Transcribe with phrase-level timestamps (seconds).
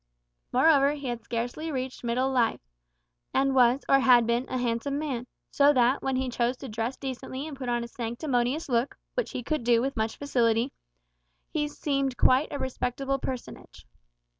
[0.51, 2.59] Moreover, he had scarcely reached middle life,
[3.35, 6.97] and was, or had been, a handsome man, so that, when he chose to dress
[6.97, 10.73] decently and put on a sanctimonious look (which he could do with much facility),
[11.51, 13.85] he seemed quite a respectable personage.